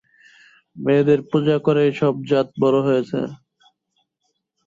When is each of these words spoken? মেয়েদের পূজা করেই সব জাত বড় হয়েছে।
মেয়েদের 0.75 1.19
পূজা 1.29 1.55
করেই 1.65 1.91
সব 1.99 2.13
জাত 2.29 2.47
বড় 2.61 2.77
হয়েছে। 2.87 3.19